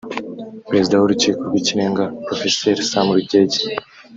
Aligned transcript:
Perezida 0.69 0.95
w’Urukiko 0.95 1.39
rw’Ikirenga 1.49 2.03
Prof 2.25 2.41
Sam 2.89 3.07
Rugege 3.15 3.59